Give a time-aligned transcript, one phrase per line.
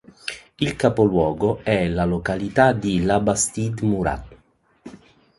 [0.57, 4.27] Il capoluogo è la località di Labastide-Murat.